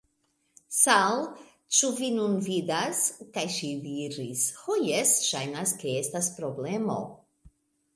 [0.77, 1.27] "Sal'!
[1.79, 3.03] Ĉu vi nun vidas?"
[3.37, 5.17] kaj ŝi diris: "Ho, jes.
[5.31, 7.03] Ŝajnas ke estas problemo."